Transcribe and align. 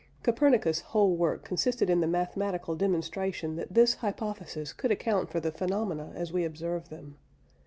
Copernicus' 0.23 0.79
whole 0.79 1.15
work 1.15 1.45
consisted 1.45 1.87
in 1.87 1.99
the 1.99 2.07
mathematical 2.07 2.73
demonstration 2.75 3.55
that 3.55 3.75
this 3.75 3.93
hypothesis 3.93 4.73
could 4.73 4.89
account 4.89 5.29
for 5.29 5.39
the 5.39 5.51
phenomena 5.51 6.11
as 6.15 6.33
we 6.33 6.43
observe 6.43 6.89
them. 6.89 7.17